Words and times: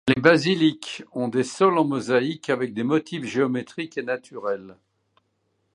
Les 0.07 0.19
basiliques 0.19 1.03
ont 1.11 1.27
des 1.27 1.43
sols 1.43 1.77
en 1.77 1.83
mosaïque 1.85 2.49
avec 2.49 2.73
des 2.73 2.81
motifs 2.81 3.23
géométriques 3.25 3.99
et 3.99 4.01
naturels. 4.01 4.75